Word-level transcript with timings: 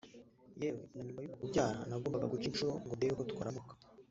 yewe 0.61 0.83
na 0.93 1.01
nyuma 1.05 1.21
yo 1.25 1.29
kubyara 1.35 1.79
nagombaga 1.87 2.31
guca 2.31 2.45
incuro 2.49 2.71
ngo 2.85 2.93
ndebe 2.97 3.13
ko 3.17 3.23
twaramuka 3.31 3.73